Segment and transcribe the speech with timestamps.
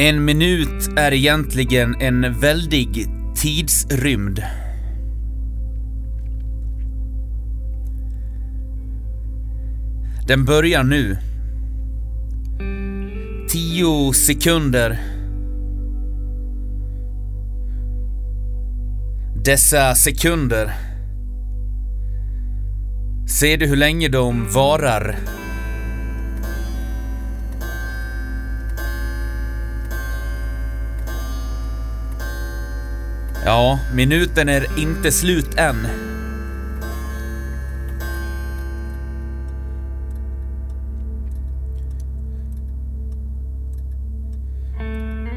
[0.00, 3.06] En minut är egentligen en väldig
[3.36, 4.42] tidsrymd.
[10.26, 11.16] Den börjar nu.
[13.48, 15.00] Tio sekunder.
[19.44, 20.72] Dessa sekunder.
[23.26, 25.16] Ser du hur länge de varar?
[33.50, 35.86] Ja, minuten är inte slut än.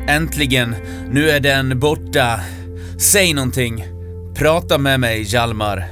[0.07, 0.75] Äntligen,
[1.11, 2.39] nu är den borta.
[2.97, 3.85] Säg någonting.
[4.35, 5.85] Prata med mig, Hjalmar.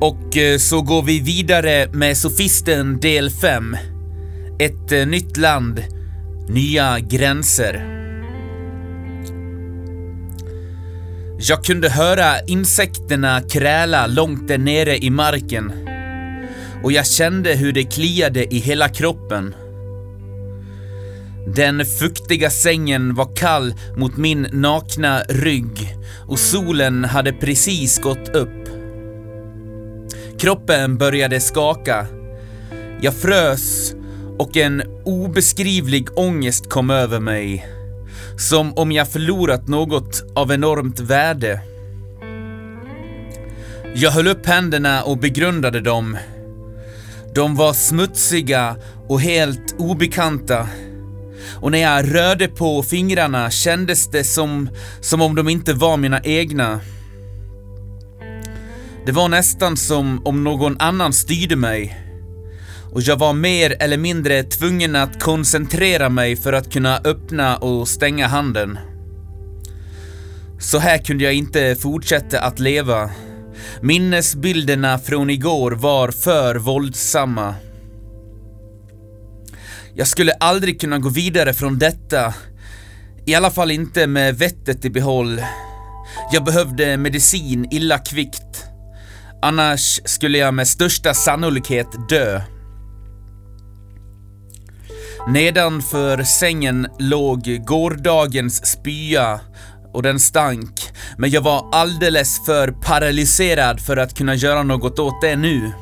[0.00, 3.76] Och eh, så går vi vidare med Sofisten del 5.
[4.58, 5.97] Ett eh, nytt land,
[6.48, 7.98] nya gränser.
[11.40, 15.72] Jag kunde höra insekterna kräla långt där nere i marken.
[16.82, 19.54] Och jag kände hur det kliade i hela kroppen.
[21.54, 25.96] Den fuktiga sängen var kall mot min nakna rygg
[26.28, 28.68] och solen hade precis gått upp.
[30.38, 32.06] Kroppen började skaka.
[33.00, 33.94] Jag frös
[34.38, 37.66] och en obeskrivlig ångest kom över mig.
[38.36, 41.60] Som om jag förlorat något av enormt värde.
[43.94, 46.16] Jag höll upp händerna och begrundade dem.
[47.34, 48.76] De var smutsiga
[49.08, 50.68] och helt obekanta.
[51.60, 54.68] Och när jag rörde på fingrarna kändes det som,
[55.00, 56.80] som om de inte var mina egna.
[59.06, 62.07] Det var nästan som om någon annan styrde mig.
[62.98, 67.88] Och jag var mer eller mindre tvungen att koncentrera mig för att kunna öppna och
[67.88, 68.78] stänga handen.
[70.60, 73.10] Så här kunde jag inte fortsätta att leva.
[73.80, 77.54] Minnesbilderna från igår var för våldsamma.
[79.94, 82.34] Jag skulle aldrig kunna gå vidare från detta.
[83.26, 85.40] I alla fall inte med vettet i behåll.
[86.32, 88.64] Jag behövde medicin illa kvickt.
[89.42, 92.42] Annars skulle jag med största sannolikhet dö.
[95.26, 99.40] Nedanför sängen låg gårdagens spya
[99.92, 100.80] och den stank,
[101.18, 105.72] men jag var alldeles för paralyserad för att kunna göra något åt det nu.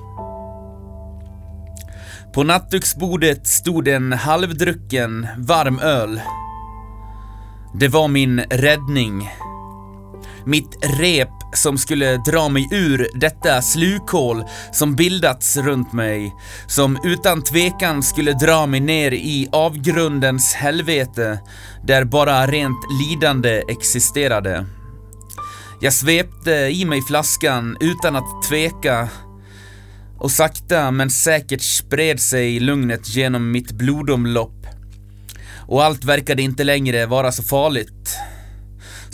[2.34, 6.20] På nattduksbordet stod en halvdrucken, varm öl.
[7.74, 9.30] Det var min räddning.
[10.44, 16.34] Mitt rep som skulle dra mig ur detta slukhål som bildats runt mig,
[16.66, 21.38] som utan tvekan skulle dra mig ner i avgrundens helvete,
[21.84, 24.66] där bara rent lidande existerade.
[25.80, 29.08] Jag svepte i mig flaskan utan att tveka
[30.18, 34.66] och sakta men säkert spred sig lugnet genom mitt blodomlopp.
[35.68, 38.16] Och allt verkade inte längre vara så farligt.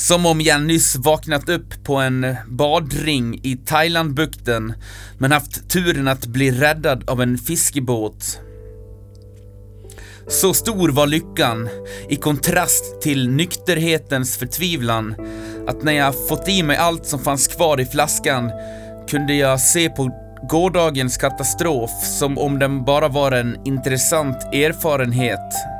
[0.02, 4.74] Som om jag nyss vaknat upp på en badring i Thailandbukten
[5.18, 8.40] men haft turen att bli räddad av en fiskebåt.
[10.28, 11.68] Så stor var lyckan,
[12.08, 15.14] i kontrast till nykterhetens förtvivlan,
[15.66, 18.50] att när jag fått i mig allt som fanns kvar i flaskan
[19.08, 20.10] kunde jag se på
[20.50, 25.71] gårdagens katastrof som om den bara var en intressant erfarenhet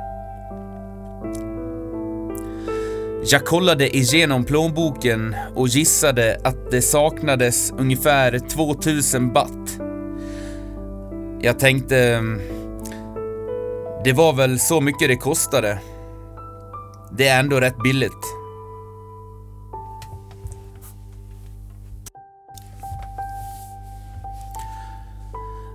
[3.25, 9.79] Jag kollade igenom plånboken och gissade att det saknades ungefär 2000 baht.
[11.41, 11.97] Jag tänkte...
[11.97, 12.41] Mm,
[14.03, 15.79] det var väl så mycket det kostade.
[17.17, 18.23] Det är ändå rätt billigt.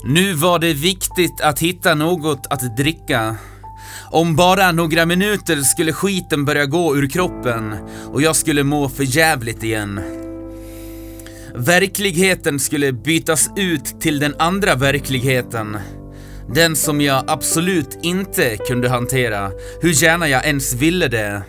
[0.04, 3.36] Nu var det viktigt att hitta något att dricka
[4.10, 7.75] om bara några minuter skulle skiten börja gå ur kroppen
[8.06, 10.00] och jag skulle må för jävligt igen.
[11.55, 15.76] Verkligheten skulle bytas ut till den andra verkligheten.
[16.55, 19.50] Den som jag absolut inte kunde hantera,
[19.81, 21.43] hur gärna jag ens ville det.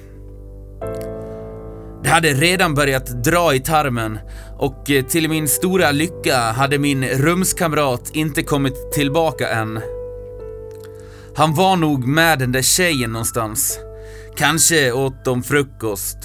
[2.04, 4.20] Det hade redan börjat dra i tarmen
[4.60, 9.80] och eh, till min stora lycka hade min rumskamrat inte kommit tillbaka än.
[11.40, 13.80] Han var nog med den där tjejen någonstans.
[14.38, 16.18] Kanske åt de frukost.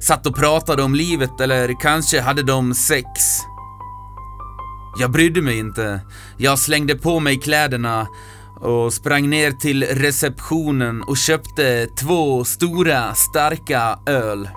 [0.00, 3.08] Satt och pratade om livet eller kanske hade de sex.
[4.98, 6.00] Jag brydde mig inte.
[6.38, 8.06] Jag slängde på mig kläderna
[8.60, 14.48] och sprang ner till receptionen och köpte två stora starka öl.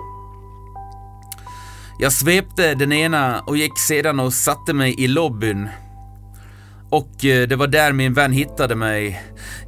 [1.98, 5.68] Jag svepte den ena och gick sedan och satte mig i lobbyn.
[6.90, 9.22] Och eh, det var där min vän hittade mig.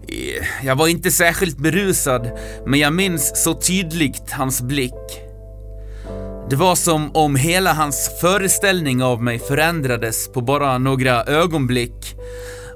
[0.09, 2.31] Eh, jag var inte särskilt berusad,
[2.67, 5.23] men jag minns så tydligt hans blick.
[6.51, 12.17] Det var som om hela hans föreställning av mig förändrades på bara några ögonblick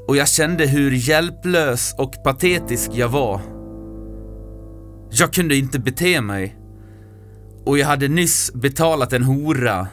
[0.08, 3.40] och jag kände hur hjälplös och patetisk jag var.
[5.10, 6.56] Jag kunde inte bete mig.
[7.64, 9.86] Och jag hade nyss betalat en hora.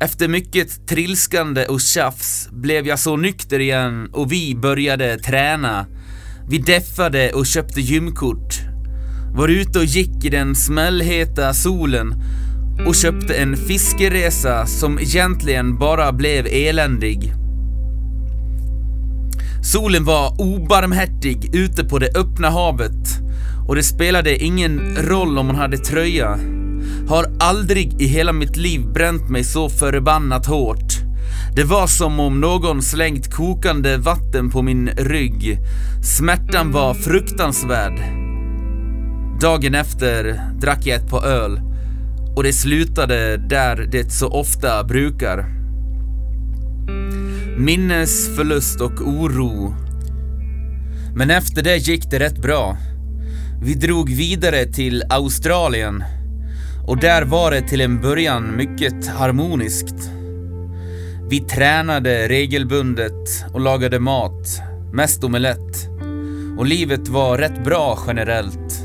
[0.00, 5.86] Efter mycket trilskande och tjafs blev jag så nykter igen och vi började träna.
[6.48, 8.54] Vi deffade och köpte gymkort.
[9.34, 12.14] Var ute och gick i den smällheta solen
[12.86, 17.32] och köpte en fiskeresa som egentligen bara blev eländig.
[19.62, 23.08] Solen var obarmhärtig ute på det öppna havet
[23.68, 26.38] och det spelade ingen roll om man hade tröja.
[27.08, 30.92] Har aldrig i hela mitt liv bränt mig så förbannat hårt.
[31.56, 35.58] Det var som om någon slängt kokande vatten på min rygg.
[36.02, 38.00] Smärtan var fruktansvärd.
[39.40, 41.60] Dagen efter drack jag ett par öl
[42.36, 45.46] och det slutade där det så ofta brukar.
[47.58, 49.74] Minnesförlust och oro.
[51.16, 52.76] Men efter det gick det rätt bra.
[53.62, 56.04] Vi drog vidare till Australien
[56.88, 60.10] och där var det till en början mycket harmoniskt.
[61.28, 64.60] Vi tränade regelbundet och lagade mat,
[64.92, 65.88] mest omelett.
[66.58, 68.82] Och livet var rätt bra generellt.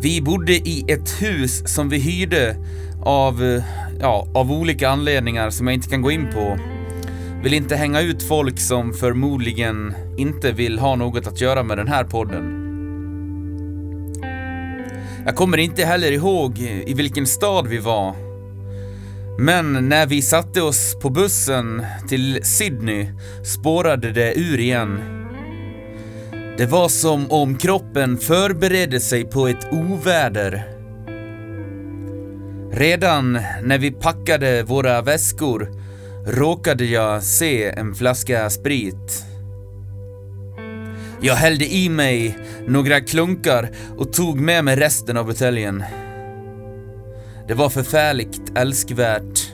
[0.00, 2.56] Vi bodde i ett hus som vi hyrde
[3.02, 3.62] av,
[4.00, 6.58] ja, av olika anledningar som jag inte kan gå in på.
[7.42, 11.88] Vill inte hänga ut folk som förmodligen inte vill ha något att göra med den
[11.88, 12.63] här podden.
[15.26, 18.14] Jag kommer inte heller ihåg i vilken stad vi var.
[19.38, 23.06] Men när vi satte oss på bussen till Sydney
[23.44, 25.00] spårade det ur igen.
[26.58, 30.64] Det var som om kroppen förberedde sig på ett oväder.
[32.72, 33.32] Redan
[33.62, 35.68] när vi packade våra väskor
[36.26, 39.33] råkade jag se en flaska sprit.
[41.24, 45.84] Jag hällde i mig några klunkar och tog med mig resten av buteljen.
[47.48, 49.52] Det var förfärligt älskvärt.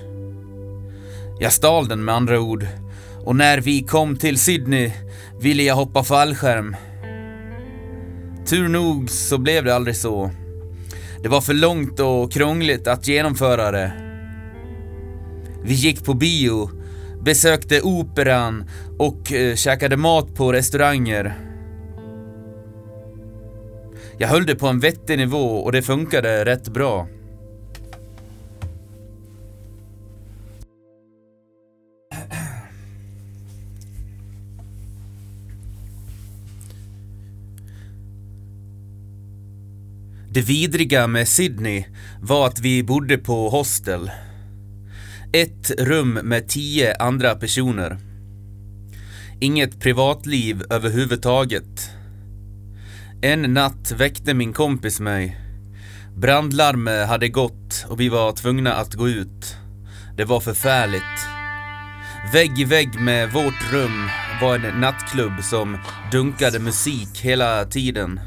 [1.41, 2.67] Jag stal den med andra ord
[3.25, 4.93] och när vi kom till Sydney
[5.41, 6.77] ville jag hoppa fallskärm.
[8.47, 10.31] Tur nog så blev det aldrig så.
[11.23, 13.93] Det var för långt och krångligt att genomföra det.
[15.65, 16.71] Vi gick på bio,
[17.23, 18.65] besökte operan
[18.99, 21.50] och eh, käkade mat på restauranger.
[24.21, 27.09] Jag höll det på en vettig nivå och det funkade rätt bra.
[40.33, 41.85] Det vidriga med Sydney
[42.23, 44.11] var att vi bodde på hostel.
[45.33, 47.99] Ett rum med tio andra personer.
[49.41, 52.00] Inget privatliv överhuvudtaget.
[53.23, 55.37] En natt väckte min kompis mig.
[56.17, 59.57] Brandlarmet hade gått och vi var tvungna att gå ut.
[60.17, 61.27] Det var förfärligt.
[62.33, 64.09] Vägg i vägg med vårt rum
[64.41, 65.79] var en nattklubb som
[66.13, 68.21] dunkade musik hela tiden.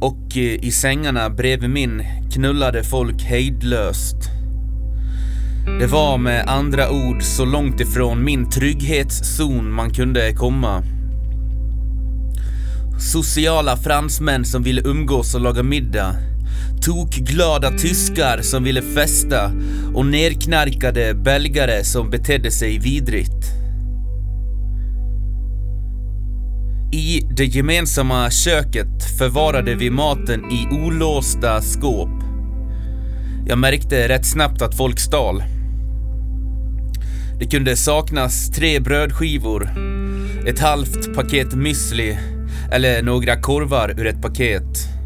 [0.00, 2.02] Och eh, i sängarna bredvid min
[2.34, 4.16] knullade folk hejdlöst.
[5.80, 10.95] Det var med andra ord så långt ifrån min trygghetszon man kunde komma.
[12.98, 16.14] Sociala fransmän som ville umgås och laga middag.
[16.82, 19.52] Tokglada tyskar som ville festa
[19.94, 23.46] och nerknarkade belgare som betedde sig vidrigt.
[26.92, 32.22] I det gemensamma köket förvarade vi maten i olåsta skåp.
[33.46, 35.42] Jag märkte rätt snabbt att folk stal.
[37.38, 39.70] Det kunde saknas tre brödskivor,
[40.46, 42.35] ett halvt paket müsli
[42.72, 44.96] eller några korvar ur ett paket.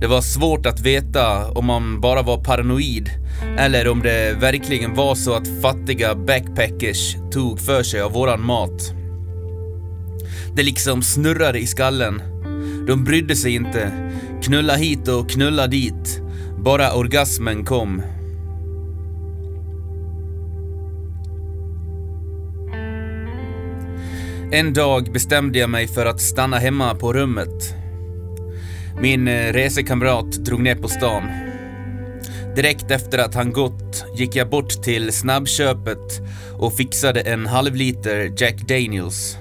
[0.00, 3.10] Det var svårt att veta om man bara var paranoid
[3.58, 8.94] eller om det verkligen var så att fattiga backpackers tog för sig av våran mat.
[10.56, 12.22] Det liksom snurrade i skallen.
[12.86, 13.92] De brydde sig inte.
[14.42, 16.20] Knulla hit och knulla dit.
[16.58, 18.02] Bara orgasmen kom.
[24.54, 27.74] En dag bestämde jag mig för att stanna hemma på rummet.
[29.00, 31.22] Min eh, resekamrat drog ner på stan.
[32.56, 36.20] Direkt efter att han gått gick jag bort till snabbköpet
[36.58, 39.36] och fixade en halv liter Jack Daniels.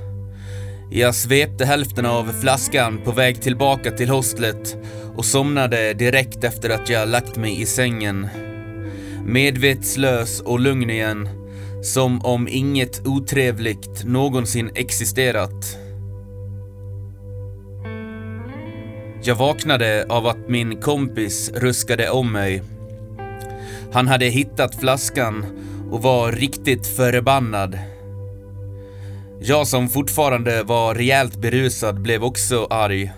[0.91, 4.77] Jag svepte hälften av flaskan på väg tillbaka till hostlet
[5.15, 8.27] och somnade direkt efter att jag lagt mig i sängen.
[9.25, 11.40] Medvetslös och lugn igen,
[11.81, 15.77] som om inget otrevligt någonsin existerat.
[19.23, 22.63] Jag vaknade av att min kompis ruskade om mig.
[23.93, 25.45] Han hade hittat flaskan
[25.91, 27.79] och var riktigt förbannad.
[29.41, 33.11] Jag som fortfarande var rejält berusad blev också arg.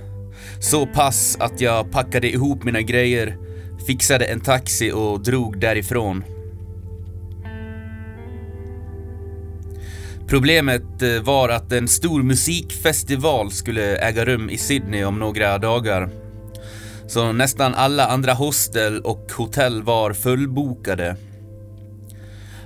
[0.59, 3.37] Så pass att jag packade ihop mina grejer,
[3.87, 6.23] fixade en taxi och drog därifrån.
[10.27, 16.09] Problemet eh, var att en stor musikfestival skulle äga rum i Sydney om några dagar.
[17.07, 21.15] Så nästan alla andra hostel och hotell var fullbokade.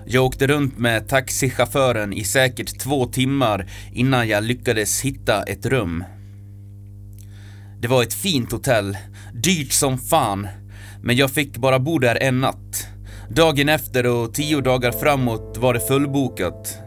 [0.05, 6.03] Jag åkte runt med taxichauffören i säkert två timmar innan jag lyckades hitta ett rum.
[7.79, 8.97] Det var ett fint hotell,
[9.33, 10.47] dyrt som fan,
[11.01, 12.87] men jag fick bara bo där en natt.
[13.29, 16.86] Dagen efter och tio dagar framåt var det fullbokat.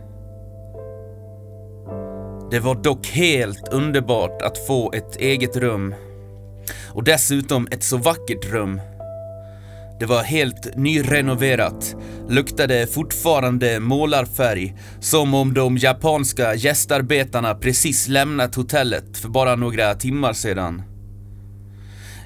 [2.50, 5.94] Det var dock helt underbart att få ett eget rum.
[6.88, 8.80] Och dessutom ett så vackert rum.
[10.00, 11.96] Det var helt nyrenoverat,
[12.28, 20.32] luktade fortfarande målarfärg, som om de japanska gästarbetarna precis lämnat hotellet för bara några timmar
[20.32, 20.82] sedan.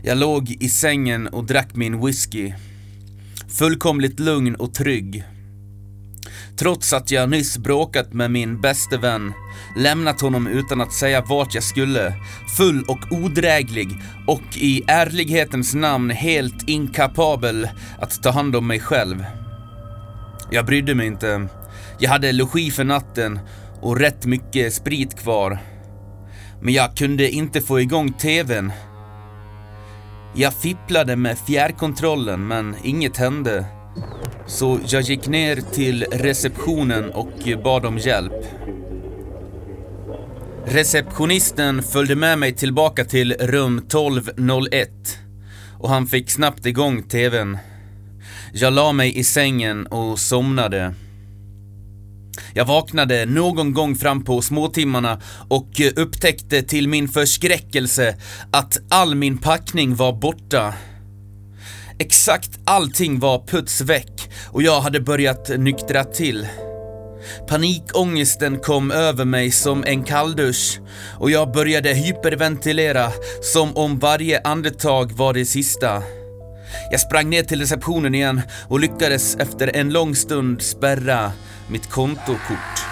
[0.03, 2.53] Jag låg i sängen och drack min whisky.
[3.49, 5.25] Fullkomligt lugn och trygg.
[6.57, 9.33] Trots att jag nyss bråkat med min bäste vän,
[9.77, 12.15] lämnat honom utan att säga vart jag skulle,
[12.57, 13.89] full och odräglig
[14.27, 17.69] och i ärlighetens namn helt inkapabel
[18.01, 19.25] att ta hand om mig själv.
[20.51, 21.49] Jag brydde mig inte.
[21.99, 23.41] Jag hade logi för natten
[23.81, 25.59] och rätt mycket sprit kvar.
[26.63, 28.73] Men jag kunde inte få igång TVn.
[30.35, 33.67] Jag fipplade med fjärrkontrollen men inget hände.
[34.47, 38.33] Så jag gick ner till receptionen och bad om hjälp.
[40.67, 44.91] Receptionisten följde med mig tillbaka till rum 1201
[45.79, 47.59] och han fick snabbt igång TVn.
[48.53, 50.95] Jag la mig i sängen och somnade.
[52.55, 58.17] Jag vaknade någon gång fram på småtimmarna och upptäckte till min förskräckelse
[58.51, 60.75] att all min packning var borta.
[61.99, 66.47] Exakt allting var puts väck och jag hade börjat nyktra till.
[67.49, 70.81] Panikångesten kom över mig som en kalldusch
[71.19, 76.03] och jag började hyperventilera som om varje andetag var det sista.
[76.91, 81.33] Jag sprang ner till receptionen igen och lyckades efter en lång stund spärra
[81.69, 82.84] mitt kontokort.